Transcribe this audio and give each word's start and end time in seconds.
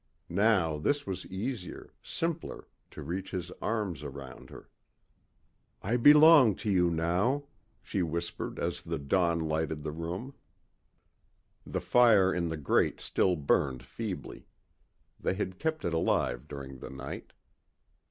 Now 0.29 0.79
this 0.79 1.05
was 1.05 1.27
easier, 1.27 1.93
simpler 2.01 2.67
to 2.89 3.03
reach 3.03 3.29
his 3.29 3.51
arms 3.61 4.01
around 4.01 4.49
her....... 4.49 4.67
"I 5.83 5.95
belong 5.95 6.55
to 6.55 6.71
you 6.71 6.89
now," 6.89 7.43
she 7.83 8.01
whispered 8.01 8.57
as 8.57 8.81
the 8.81 8.97
dawn 8.97 9.39
lighted 9.39 9.83
the 9.83 9.91
room. 9.91 10.33
The 11.67 11.81
fire 11.81 12.33
in 12.33 12.47
the 12.47 12.57
grate 12.57 12.99
still 12.99 13.35
burned 13.35 13.83
feebly. 13.83 14.47
They 15.19 15.35
had 15.35 15.59
kept 15.59 15.85
it 15.85 15.93
alive 15.93 16.47
during 16.47 16.79
the 16.79 16.89
night. 16.89 17.31